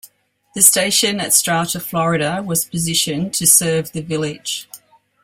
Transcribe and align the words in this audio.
The 0.55 0.63
station 0.63 1.19
at 1.19 1.31
Strata 1.31 1.79
Florida 1.79 2.41
was 2.43 2.65
positioned 2.65 3.35
to 3.35 3.45
serve 3.45 3.91
the 3.91 4.01
village. 4.01 4.67